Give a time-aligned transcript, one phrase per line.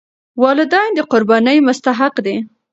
[0.43, 2.37] والدین د قربانۍ مستحق دي.